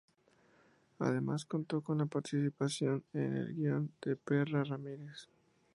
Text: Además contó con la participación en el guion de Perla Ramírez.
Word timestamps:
Además 0.97 1.45
contó 1.45 1.81
con 1.83 1.99
la 1.99 2.07
participación 2.07 3.03
en 3.13 3.37
el 3.37 3.53
guion 3.55 3.91
de 4.03 4.15
Perla 4.15 4.63
Ramírez. 4.63 5.29